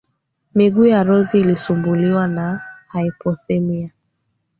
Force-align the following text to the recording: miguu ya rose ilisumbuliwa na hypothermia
miguu 0.55 0.85
ya 0.85 1.03
rose 1.03 1.39
ilisumbuliwa 1.39 2.27
na 2.27 2.61
hypothermia 2.93 3.89